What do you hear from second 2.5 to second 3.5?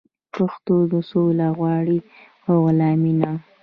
غلامي نه.